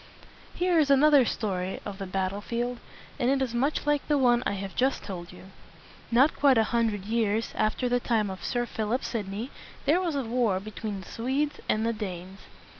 [0.55, 2.79] Here is another story of the bat tle field,
[3.19, 5.51] and it is much like the one which I have just told you.
[6.09, 9.51] Not quite a hundred years after the time of Sir Philip Sidney
[9.85, 12.39] there was a war between the Swedes and the Danes.